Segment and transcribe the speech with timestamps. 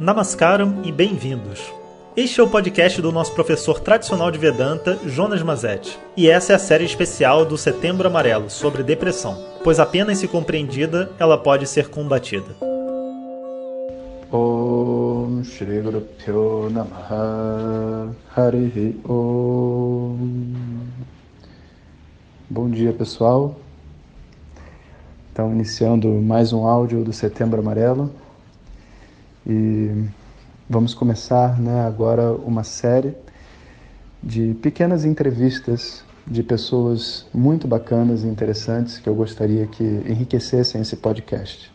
[0.00, 1.74] Namaskaram e bem-vindos.
[2.16, 5.98] Este é o podcast do nosso professor tradicional de Vedanta, Jonas Mazetti.
[6.16, 11.10] E essa é a série especial do Setembro Amarelo sobre depressão, pois apenas se compreendida,
[11.18, 12.46] ela pode ser combatida.
[14.30, 20.86] Om Shri Guru Pyo Namaha Harihi Om
[22.48, 23.56] Bom dia pessoal,
[25.32, 28.12] então iniciando mais um áudio do Setembro Amarelo
[29.48, 30.04] e
[30.68, 33.14] vamos começar né, agora uma série
[34.22, 40.96] de pequenas entrevistas de pessoas muito bacanas e interessantes que eu gostaria que enriquecessem esse
[40.96, 41.72] podcast.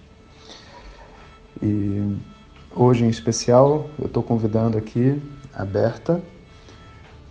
[1.61, 2.15] E
[2.75, 5.19] hoje em especial eu estou convidando aqui
[5.53, 6.21] a Berta.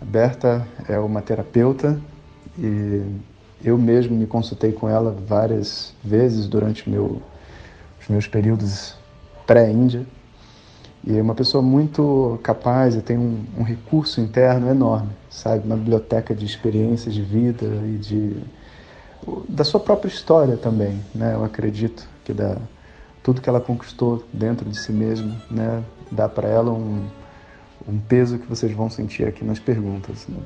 [0.01, 1.97] A Berta é uma terapeuta
[2.59, 3.01] e
[3.63, 7.21] eu mesmo me consultei com ela várias vezes durante meu,
[8.01, 8.95] os meus períodos
[9.47, 10.05] pré-Índia.
[11.05, 15.65] E é uma pessoa muito capaz e tem um, um, recurso interno enorme, sabe?
[15.65, 18.37] Uma biblioteca de experiências de vida e de
[19.47, 21.33] da sua própria história também, né?
[21.33, 22.57] Eu acredito que da
[23.21, 25.83] tudo que ela conquistou dentro de si mesma, né?
[26.11, 27.05] Dá para ela um,
[27.87, 30.27] um peso que vocês vão sentir aqui nas perguntas.
[30.27, 30.37] Né?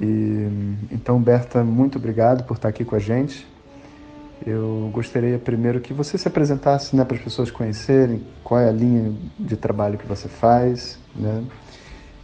[0.00, 0.48] E
[0.90, 3.46] então, Berta, muito obrigado por estar aqui com a gente.
[4.46, 8.72] Eu gostaria primeiro que você se apresentasse né, para as pessoas conhecerem qual é a
[8.72, 11.42] linha de trabalho que você faz, né?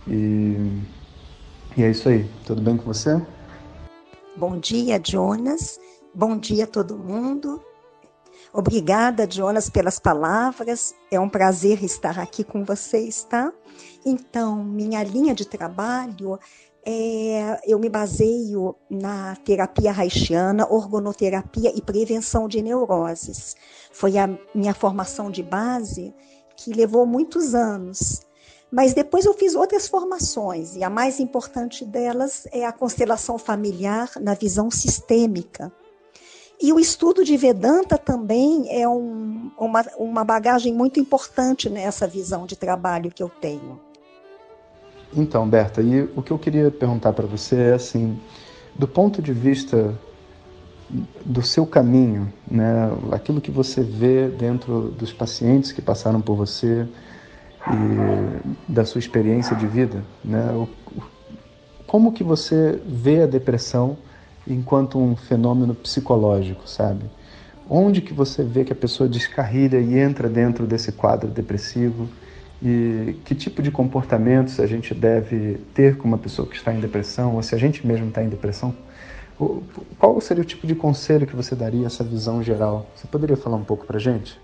[0.06, 0.82] E,
[1.78, 2.28] e é isso aí.
[2.44, 3.20] Tudo bem com você?
[4.36, 5.80] Bom dia, Jonas.
[6.14, 7.62] Bom dia a todo mundo.
[8.52, 10.94] Obrigada, Jonas, pelas palavras.
[11.10, 13.50] É um prazer estar aqui com vocês, tá?
[14.04, 16.38] Então, minha linha de trabalho
[16.84, 23.56] é, eu me baseio na terapia haitiana, orgonoterapia e prevenção de neuroses.
[23.92, 26.14] Foi a minha formação de base
[26.56, 28.22] que levou muitos anos.
[28.70, 34.12] Mas depois eu fiz outras formações, e a mais importante delas é a constelação familiar
[34.20, 35.72] na visão sistêmica.
[36.62, 42.46] E o estudo de Vedanta também é um, uma, uma bagagem muito importante nessa visão
[42.46, 43.80] de trabalho que eu tenho.
[45.14, 48.18] Então, Berta, e o que eu queria perguntar para você é assim,
[48.76, 49.94] do ponto de vista
[51.24, 56.86] do seu caminho, né, aquilo que você vê dentro dos pacientes que passaram por você
[57.68, 60.68] e da sua experiência de vida, né, o,
[61.86, 63.96] como que você vê a depressão
[64.46, 67.04] enquanto um fenômeno psicológico, sabe?
[67.68, 72.08] Onde que você vê que a pessoa descarrilha e entra dentro desse quadro depressivo?
[72.62, 76.80] E que tipo de comportamentos a gente deve ter com uma pessoa que está em
[76.80, 78.74] depressão, ou se a gente mesmo está em depressão.
[79.98, 82.86] Qual seria o tipo de conselho que você daria essa visão geral?
[82.94, 84.38] Você poderia falar um pouco para gente?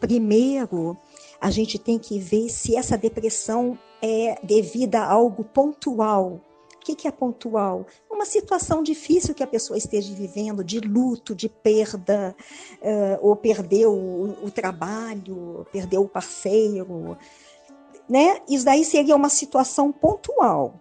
[0.00, 0.96] Primeiro,
[1.40, 6.40] a gente tem que ver se essa depressão é devida a algo pontual,
[6.86, 7.84] que, que é pontual?
[8.08, 12.36] Uma situação difícil que a pessoa esteja vivendo, de luto, de perda,
[12.80, 17.18] uh, ou perdeu o, o trabalho, perdeu o parceiro.
[18.08, 18.40] Né?
[18.48, 20.80] Isso daí seria uma situação pontual.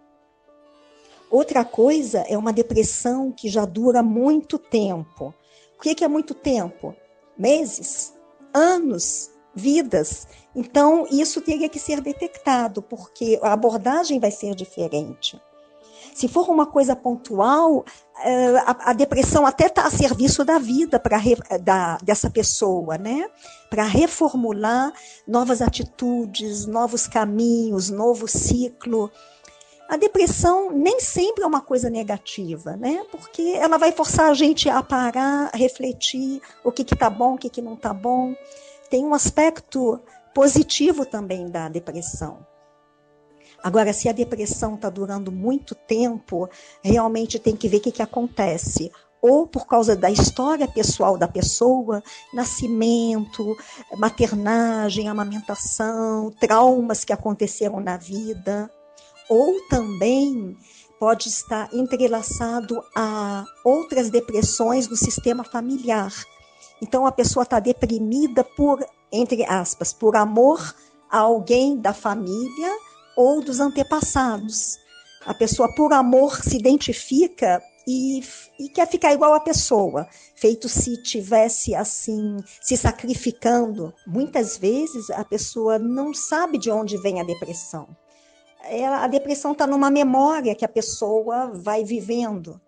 [1.32, 5.34] Outra coisa é uma depressão que já dura muito tempo.
[5.76, 6.96] O que é muito tempo?
[7.36, 8.14] Meses,
[8.54, 10.28] anos, vidas.
[10.56, 15.42] Então, isso teria que ser detectado, porque a abordagem vai ser diferente.
[16.16, 17.84] Se for uma coisa pontual,
[18.24, 21.20] eh, a, depressão até está a serviço da vida para
[22.02, 23.30] dessa pessoa, né?
[23.70, 24.94] Para reformular
[25.28, 29.12] novas atitudes, novos caminhos, novo ciclo.
[29.90, 33.06] A depressão nem sempre é uma coisa negativa, né?
[33.12, 37.38] Porque ela vai forçar a gente a parar, a refletir o que está bom, o
[37.38, 38.34] que, que não está bom.
[38.90, 40.00] Tem um aspecto
[40.34, 42.55] positivo também da depressão.
[43.64, 46.50] Agora, se a depressão está durando muito tempo,
[46.84, 48.92] realmente tem que ver o que, que acontece
[49.28, 53.58] ou por causa da história pessoal da pessoa, nascimento,
[53.98, 58.70] maternagem, amamentação, traumas que aconteceram na vida,
[59.28, 60.56] ou também
[61.00, 66.14] pode estar entrelaçado a outras depressões do sistema familiar.
[66.80, 70.76] Então a pessoa está deprimida por, entre aspas, por amor
[71.10, 72.72] a alguém da família
[73.16, 74.78] ou dos antepassados.
[75.26, 78.24] A pessoa, por amor, se identifica e,
[78.60, 83.94] e, quer ficar igual a pessoa, feito se tivesse assim, se sacrificando.
[84.08, 87.88] Muitas vezes a pessoa não sabe de onde vem a depressão.
[88.64, 92.60] Ela, a depressão está numa memória que a pessoa vai vivendo.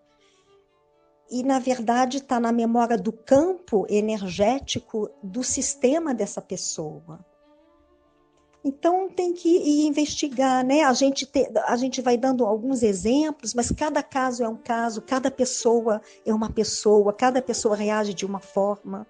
[1.30, 7.20] E, na verdade, está na memória do campo energético do sistema dessa pessoa.
[8.64, 10.82] Então tem que ir investigar, né?
[10.82, 15.00] A gente, te, a gente vai dando alguns exemplos, mas cada caso é um caso,
[15.00, 19.06] cada pessoa é uma pessoa, cada pessoa reage de uma forma.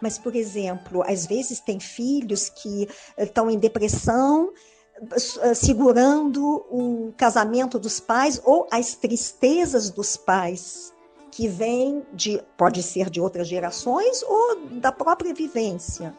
[0.00, 4.52] Mas, por exemplo, às vezes tem filhos que estão em depressão,
[5.40, 10.92] eh, segurando o casamento dos pais ou as tristezas dos pais
[11.30, 16.14] que vêm de pode ser de outras gerações ou da própria vivência.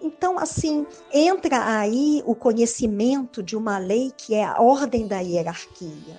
[0.00, 6.18] Então, assim, entra aí o conhecimento de uma lei que é a ordem da hierarquia.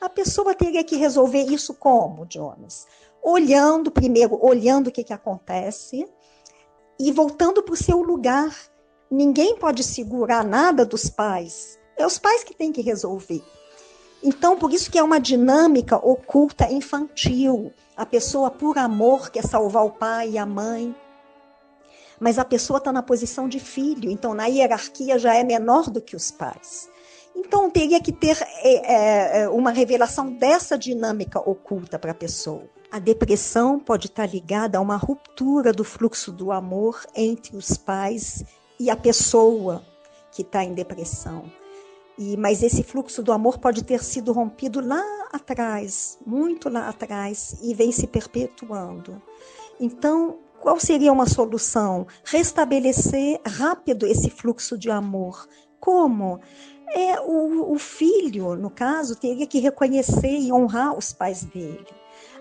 [0.00, 2.86] A pessoa teria que resolver isso como, Jonas?
[3.22, 6.06] Olhando, primeiro, olhando o que, que acontece
[7.00, 8.54] e voltando para o seu lugar.
[9.10, 11.78] Ninguém pode segurar nada dos pais.
[11.96, 13.42] É os pais que têm que resolver.
[14.22, 17.72] Então, por isso que é uma dinâmica oculta infantil.
[17.96, 20.94] A pessoa, por amor, quer salvar o pai e a mãe
[22.20, 26.00] mas a pessoa está na posição de filho, então na hierarquia já é menor do
[26.00, 26.88] que os pais.
[27.34, 32.64] Então teria que ter é, é, uma revelação dessa dinâmica oculta para a pessoa.
[32.90, 37.76] A depressão pode estar tá ligada a uma ruptura do fluxo do amor entre os
[37.76, 38.42] pais
[38.80, 39.84] e a pessoa
[40.32, 41.44] que está em depressão.
[42.18, 47.56] E, mas esse fluxo do amor pode ter sido rompido lá atrás, muito lá atrás,
[47.62, 49.22] e vem se perpetuando.
[49.78, 52.06] Então, qual seria uma solução?
[52.24, 55.48] Restabelecer rápido esse fluxo de amor.
[55.80, 56.40] Como?
[56.90, 61.86] É, o, o filho, no caso, teria que reconhecer e honrar os pais dele.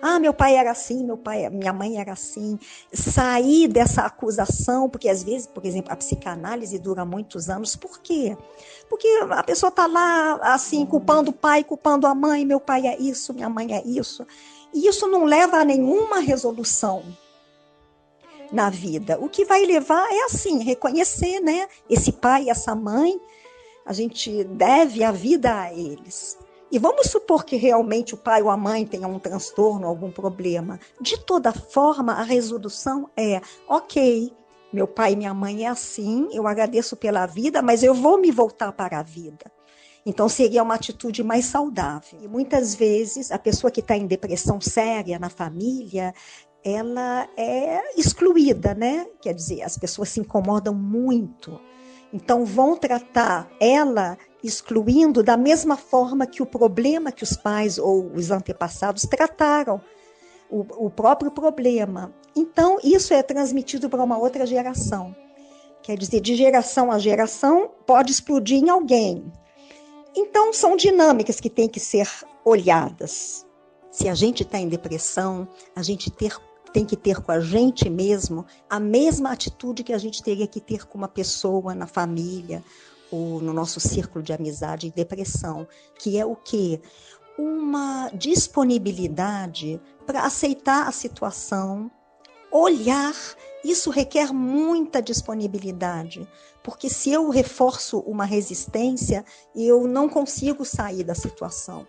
[0.02, 2.58] Ah, meu pai era assim, meu pai, minha mãe era assim.
[2.94, 7.76] Sair dessa acusação, porque às vezes, por exemplo, a psicanálise dura muitos anos.
[7.76, 8.38] Por quê?
[8.90, 12.46] Porque a pessoa está lá, assim, culpando o pai, culpando a mãe.
[12.46, 14.26] Meu pai é isso, minha mãe é isso.
[14.74, 17.04] E isso não leva a nenhuma resolução
[18.52, 19.18] na vida.
[19.20, 21.68] O que vai levar é assim, reconhecer, né?
[21.90, 23.20] Esse pai essa mãe,
[23.86, 26.38] a gente deve a vida a eles.
[26.70, 30.80] E vamos supor que realmente o pai ou a mãe tenham um transtorno, algum problema.
[31.00, 34.34] De toda forma, a resolução é: ok,
[34.72, 38.32] meu pai e minha mãe é assim, eu agradeço pela vida, mas eu vou me
[38.32, 39.50] voltar para a vida.
[40.06, 42.20] Então, seria uma atitude mais saudável.
[42.22, 46.14] E muitas vezes, a pessoa que está em depressão séria na família,
[46.64, 49.08] ela é excluída, né?
[49.22, 51.60] Quer dizer, as pessoas se incomodam muito.
[52.12, 58.12] Então vão tratar ela excluindo da mesma forma que o problema que os pais ou
[58.14, 59.82] os antepassados trataram
[60.50, 62.14] o, o próprio problema.
[62.36, 65.16] Então isso é transmitido para uma outra geração.
[65.82, 69.32] Quer dizer, de geração a geração pode explodir em alguém.
[70.16, 72.10] Então são dinâmicas que têm que ser
[72.44, 73.46] olhadas.
[73.92, 76.38] Se a gente está em depressão, a gente ter
[76.78, 80.62] tem que ter com a gente mesmo a mesma atitude que a gente teria que
[80.62, 82.64] ter com uma pessoa na família
[83.10, 86.80] ou no nosso círculo de amizade e depressão, que é o quê?
[87.36, 91.90] Uma disponibilidade para aceitar a situação,
[92.52, 93.16] olhar,
[93.64, 96.30] isso requer muita disponibilidade,
[96.64, 99.26] porque se eu reforço uma resistência,
[99.56, 101.88] eu não consigo sair da situação.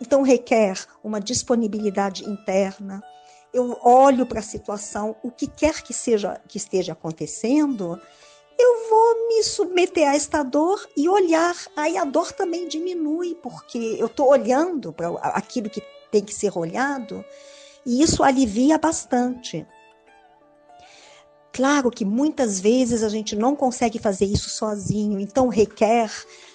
[0.00, 3.02] Então requer uma disponibilidade interna,
[3.54, 7.98] eu olho para a situação, o que quer que seja que esteja acontecendo,
[8.58, 11.54] eu vou me submeter a esta dor e olhar.
[11.76, 16.56] Aí a dor também diminui, porque eu estou olhando para aquilo que tem que ser
[16.58, 17.24] olhado,
[17.86, 19.66] e isso alivia bastante.
[21.52, 26.10] Claro que muitas vezes a gente não consegue fazer isso sozinho, então requer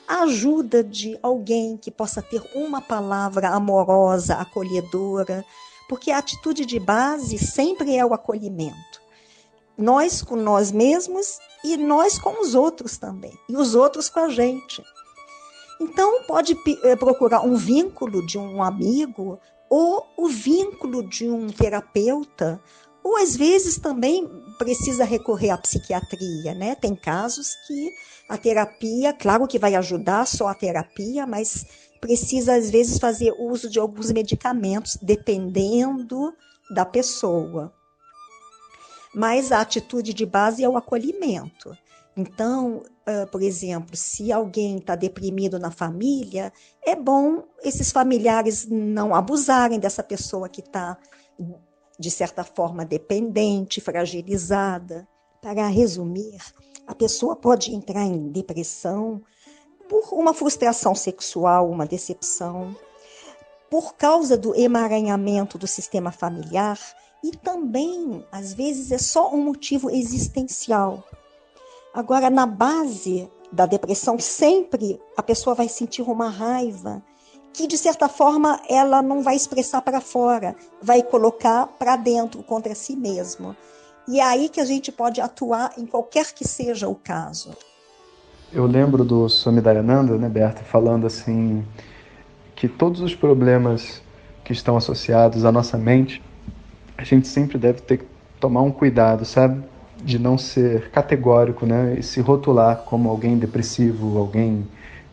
[0.06, 5.46] a ajuda de alguém que possa ter uma palavra amorosa, acolhedora,
[5.90, 9.02] porque a atitude de base sempre é o acolhimento.
[9.76, 14.30] Nós com nós mesmos e nós com os outros também, e os outros com a
[14.30, 14.84] gente.
[15.82, 22.62] Então, pode eh, procurar um vínculo de um amigo ou o vínculo de um terapeuta,
[23.04, 24.28] ou às vezes também
[24.58, 26.76] precisa recorrer à psiquiatria, né?
[26.76, 27.92] Tem casos que
[28.28, 31.66] a terapia, claro que vai ajudar só a terapia, mas
[32.00, 36.34] precisa, às vezes, fazer uso de alguns medicamentos, dependendo
[36.74, 37.74] da pessoa.
[39.14, 41.76] Mas a atitude de base é o acolhimento.
[42.16, 42.84] Então,
[43.32, 46.52] por exemplo, se alguém está deprimido na família,
[46.86, 50.98] é bom esses familiares não abusarem dessa pessoa que está,
[51.98, 55.08] de certa forma, dependente, fragilizada.
[55.42, 56.38] Para resumir,
[56.86, 59.22] a pessoa pode entrar em depressão
[59.90, 62.76] por uma frustração sexual, uma decepção,
[63.70, 66.80] por causa do emaranhamento do sistema familiar
[67.24, 71.04] e também, às vezes, é só um motivo existencial.
[71.94, 77.04] Agora, na base da depressão, sempre a pessoa vai sentir uma raiva
[77.52, 82.76] que, de certa forma, ela não vai expressar para fora, vai colocar para dentro, contra
[82.76, 83.56] si mesmo.
[84.08, 87.56] E é aí que a gente pode atuar em qualquer que seja o caso.
[88.52, 91.64] Eu lembro do Swami Dayananda, né, Berta, falando assim
[92.56, 94.02] que todos os problemas
[94.44, 96.20] que estão associados à nossa mente,
[96.98, 98.06] a gente sempre deve ter que
[98.40, 99.64] tomar um cuidado, sabe?
[100.04, 101.98] De não ser categórico, né?
[102.00, 104.66] E se rotular como alguém depressivo, alguém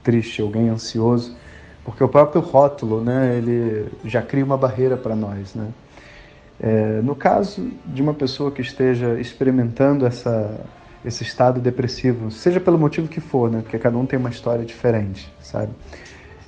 [0.03, 1.37] triste, alguém ansioso,
[1.85, 3.37] porque o próprio rótulo, né?
[3.37, 5.69] Ele já cria uma barreira para nós, né?
[6.59, 10.59] É, no caso de uma pessoa que esteja experimentando essa,
[11.07, 13.61] esse estado depressivo, seja pelo motivo que for, né?
[13.63, 15.73] Porque cada um tem uma história diferente, sabe?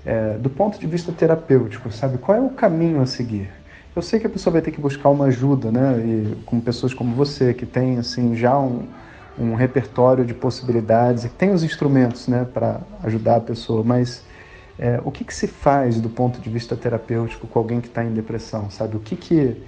[0.05, 2.19] É, do ponto de vista terapêutico, sabe?
[2.19, 3.49] Qual é o caminho a seguir?
[3.95, 5.99] Eu sei que a pessoa vai ter que buscar uma ajuda, né?
[5.99, 8.88] E com pessoas como você, que tem, assim, já um,
[9.38, 14.25] um repertório de possibilidades que tem os instrumentos, né, para ajudar a pessoa, mas
[14.79, 18.05] é, o que, que se faz do ponto de vista terapêutico com alguém que está
[18.05, 18.97] em depressão, sabe?
[18.97, 19.62] O que que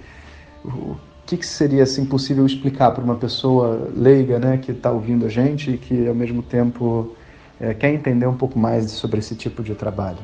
[1.25, 5.29] que, que seria assim possível explicar para uma pessoa leiga, né, que está ouvindo a
[5.29, 7.15] gente e que ao mesmo tempo
[7.59, 10.19] é, quer entender um pouco mais sobre esse tipo de trabalho?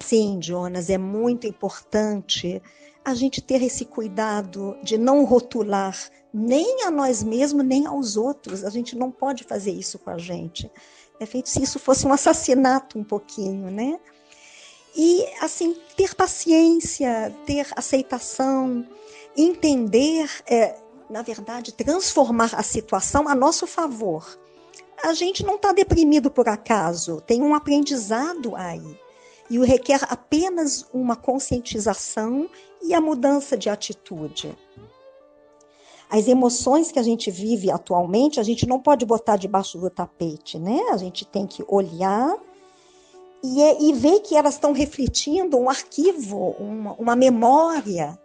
[0.00, 2.60] Sim, Jonas, é muito importante
[3.04, 5.96] a gente ter esse cuidado de não rotular
[6.32, 8.64] nem a nós mesmos, nem aos outros.
[8.64, 10.70] A gente não pode fazer isso com a gente.
[11.18, 13.98] É feito se isso fosse um assassinato um pouquinho, né?
[14.96, 18.86] E, assim, ter paciência, ter aceitação,
[19.36, 20.76] entender, é,
[21.08, 24.38] na verdade, transformar a situação a nosso favor.
[25.02, 28.98] A gente não está deprimido por acaso, tem um aprendizado aí.
[29.48, 32.48] E o requer apenas uma conscientização
[32.82, 34.56] e a mudança de atitude.
[36.08, 40.58] As emoções que a gente vive atualmente, a gente não pode botar debaixo do tapete,
[40.58, 40.80] né?
[40.90, 42.36] A gente tem que olhar
[43.42, 48.18] e, é, e ver que elas estão refletindo um arquivo, uma, uma memória.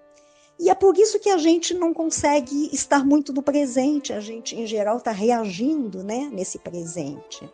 [0.58, 4.56] E é por isso que a gente não consegue estar muito no presente, a gente,
[4.56, 7.50] em geral, está reagindo né, nesse presente.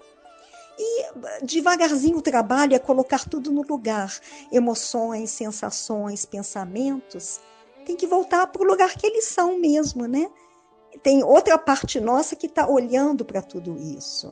[0.78, 1.06] E
[1.44, 4.20] devagarzinho o trabalho é colocar tudo no lugar.
[4.52, 7.40] Emoções, sensações, pensamentos,
[7.86, 10.30] tem que voltar para o lugar que eles são mesmo, né?
[11.04, 14.32] Tem outra parte nossa que está olhando para tudo isso.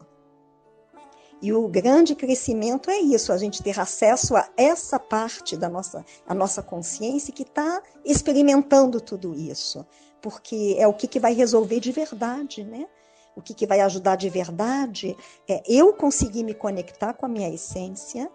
[1.42, 6.06] E o grande crescimento é isso, a gente ter acesso a essa parte da nossa,
[6.28, 9.86] a nossa consciência que está experimentando tudo isso.
[10.22, 12.86] Porque é o que, que vai resolver de verdade, né?
[13.38, 15.16] O que, que vai ajudar de verdade
[15.48, 18.30] é eu conseguir me conectar com a minha essência,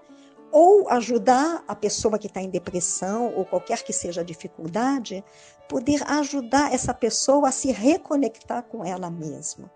[0.50, 5.22] ou ajudar a pessoa que está em depressão ou qualquer que seja a dificuldade,
[5.68, 9.68] poder ajudar essa pessoa a se reconectar com ela mesma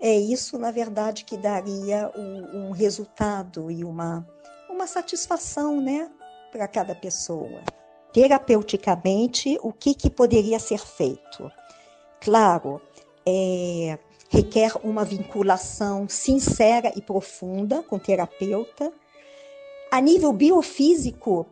[0.00, 4.26] é isso, na verdade, que daria um, um resultado e uma,
[4.68, 6.10] uma satisfação né,
[6.50, 7.60] para cada pessoa.
[8.12, 11.50] Terapeuticamente, o que, que poderia ser feito?
[12.20, 12.80] Claro,
[13.26, 13.98] é,
[14.30, 18.90] requer uma vinculação sincera e profunda com o terapeuta.
[19.90, 21.46] A nível biofísico,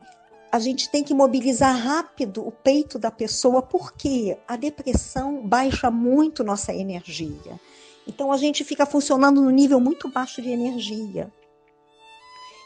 [0.50, 6.42] a gente tem que mobilizar rápido o peito da pessoa, porque a depressão baixa muito
[6.42, 7.60] nossa energia.
[8.08, 11.30] Então a gente fica funcionando no nível muito baixo de energia.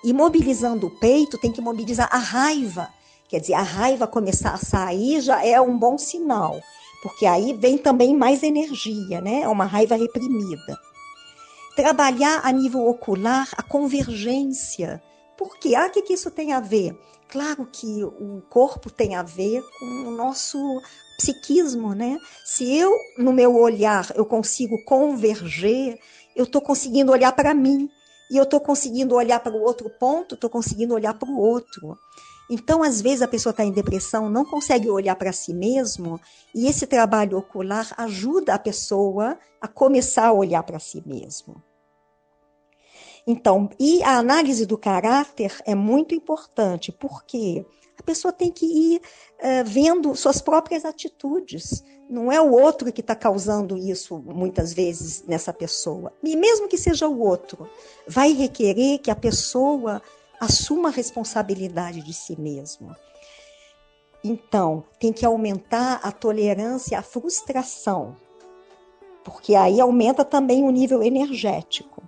[0.05, 2.89] E mobilizando o peito, tem que mobilizar a raiva.
[3.29, 6.61] Quer dizer, a raiva começar a sair já é um bom sinal,
[7.03, 9.41] porque aí vem também mais energia, né?
[9.43, 10.79] É uma raiva reprimida.
[11.75, 15.03] Trabalhar a nível ocular a convergência.
[15.43, 15.75] Por quê?
[15.75, 16.97] Ah, o que, que isso tem a ver?
[17.29, 20.81] Claro que o corpo tem a ver com o nosso
[21.19, 22.17] psiquismo, né?
[22.45, 25.99] Se eu, no meu olhar, eu consigo converger,
[26.37, 27.91] eu estou conseguindo olhar para mim.
[28.31, 31.99] E eu estou conseguindo olhar para o outro ponto, estou conseguindo olhar para o outro.
[32.49, 36.21] Então, às vezes, a pessoa está em depressão, não consegue olhar para si mesmo,
[36.55, 41.61] e esse trabalho ocular ajuda a pessoa a começar a olhar para si mesmo.
[43.27, 47.65] Então, e a análise do caráter é muito importante, porque
[47.99, 51.85] a pessoa tem que ir uh, vendo suas próprias atitudes.
[52.11, 56.13] Não é o outro que está causando isso, muitas vezes, nessa pessoa.
[56.23, 57.69] E mesmo que seja o outro,
[58.07, 60.03] vai requerer que a pessoa
[60.41, 62.99] assuma a responsabilidade de si mesma.
[64.25, 68.17] Então, tem que aumentar a tolerância à frustração,
[69.25, 72.03] porque aí aumenta também o nível energético.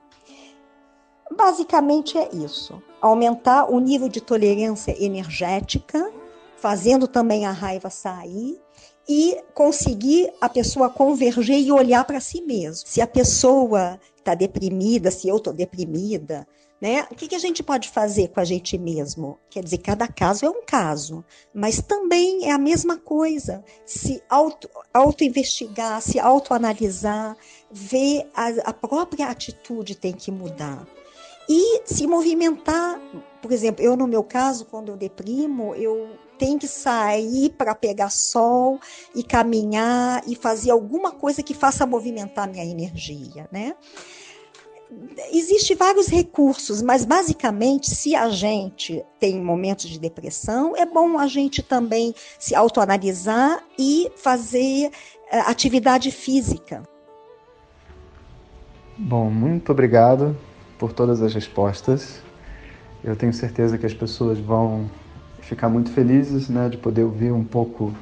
[1.31, 6.11] Basicamente é isso: aumentar o nível de tolerância energética,
[6.57, 8.61] fazendo também a raiva sair
[9.09, 12.87] e conseguir a pessoa converger e olhar para si mesmo.
[12.87, 16.47] Se a pessoa está deprimida, se eu estou deprimida,
[16.81, 17.07] né?
[17.11, 19.39] O que, que, a gente pode fazer com a gente mesmo?
[19.49, 23.65] Quer dizer, cada caso é um caso, mas também é a mesma coisa.
[23.87, 27.37] Se auto, auto-investigar, se autoanalisar,
[27.71, 30.87] ver a, a própria atitude tem que mudar.
[31.49, 32.99] E se movimentar,
[33.43, 36.09] por exemplo, eu no meu caso, quando eu deprimo, eu
[36.39, 38.81] tenho que sair para pegar sol
[39.15, 43.75] e caminhar e fazer alguma coisa que faça movimentar minha energia, né?
[45.33, 51.27] Existem vários recursos, mas basicamente, se a gente tem momentos de depressão, é bom a
[51.27, 56.83] gente também se autoanalisar e fazer uh, atividade física.
[58.97, 60.37] Bom, muito obrigado
[60.79, 62.23] por todas as respostas.
[63.03, 64.89] Eu tenho certeza que as pessoas vão
[65.41, 67.95] ficar muito felizes né, de poder ouvir um pouco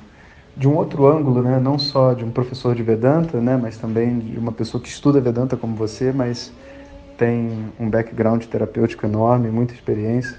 [0.57, 4.19] de um outro ângulo, né, não só de um professor de Vedanta, né, mas também
[4.19, 6.53] de uma pessoa que estuda Vedanta como você, mas
[7.17, 10.39] tem um background terapêutico enorme, muita experiência.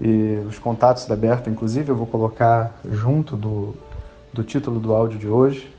[0.00, 3.74] E os contatos da Berta, inclusive, eu vou colocar junto do,
[4.32, 5.72] do título do áudio de hoje.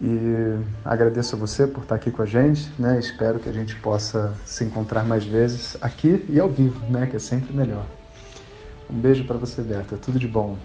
[0.00, 2.98] E agradeço a você por estar aqui com a gente, né?
[2.98, 7.06] Espero que a gente possa se encontrar mais vezes aqui e ao vivo, né?
[7.06, 7.84] Que é sempre melhor.
[8.88, 9.96] Um beijo para você, Berta.
[9.96, 10.56] Tudo de bom.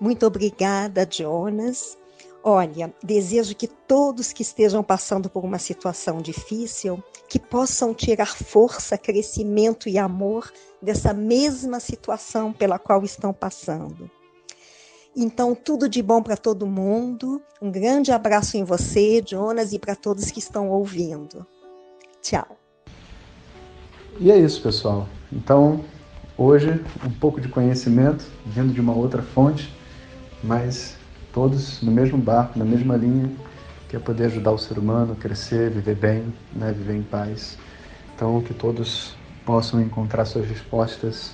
[0.00, 1.96] Muito obrigada, Jonas.
[2.42, 8.96] Olha, desejo que todos que estejam passando por uma situação difícil, que possam tirar força,
[8.96, 14.08] crescimento e amor dessa mesma situação pela qual estão passando.
[15.20, 17.42] Então, tudo de bom para todo mundo.
[17.60, 21.44] Um grande abraço em você, Jonas, e para todos que estão ouvindo.
[22.22, 22.56] Tchau.
[24.20, 25.08] E é isso, pessoal.
[25.32, 25.84] Então,
[26.36, 29.74] hoje, um pouco de conhecimento vindo de uma outra fonte,
[30.40, 30.96] mas
[31.32, 33.28] todos no mesmo barco, na mesma linha,
[33.88, 37.58] que é poder ajudar o ser humano a crescer, viver bem, né, viver em paz.
[38.14, 41.32] Então, que todos possam encontrar suas respostas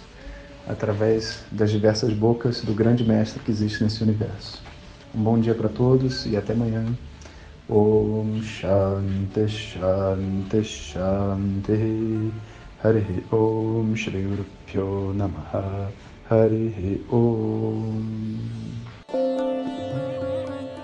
[0.69, 4.63] através das diversas bocas do grande mestre que existe nesse universo.
[5.15, 6.87] Um bom dia para todos e até amanhã.
[7.69, 12.33] Om Shanti Shanti Shanti
[13.33, 14.23] Om Shri
[14.75, 15.91] Guru Namaha
[16.31, 18.39] Hari Om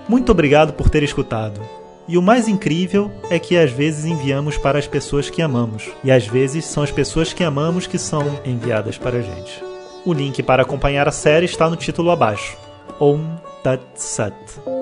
[0.09, 1.61] Muito obrigado por ter escutado.
[2.07, 6.11] E o mais incrível é que às vezes enviamos para as pessoas que amamos, e
[6.11, 9.70] às vezes são as pessoas que amamos que são enviadas para a gente.
[10.05, 12.57] O link para acompanhar a série está no título abaixo.
[12.99, 14.80] Om Tat Sat.